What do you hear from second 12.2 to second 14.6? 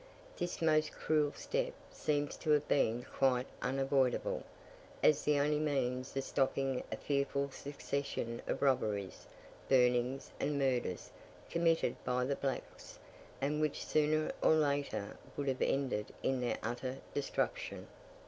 the blacks; and which sooner or